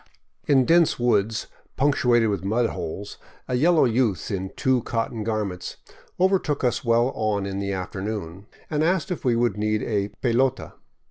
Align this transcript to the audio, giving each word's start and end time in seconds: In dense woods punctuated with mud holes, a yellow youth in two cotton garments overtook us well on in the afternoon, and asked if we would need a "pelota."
In 0.47 0.65
dense 0.65 0.97
woods 0.97 1.45
punctuated 1.77 2.29
with 2.29 2.43
mud 2.43 2.71
holes, 2.71 3.19
a 3.47 3.53
yellow 3.53 3.85
youth 3.85 4.31
in 4.31 4.51
two 4.55 4.81
cotton 4.81 5.23
garments 5.23 5.77
overtook 6.19 6.63
us 6.63 6.83
well 6.83 7.09
on 7.13 7.45
in 7.45 7.59
the 7.59 7.71
afternoon, 7.71 8.47
and 8.67 8.83
asked 8.83 9.11
if 9.11 9.23
we 9.23 9.35
would 9.35 9.57
need 9.59 9.83
a 9.83 10.07
"pelota." 10.23 10.73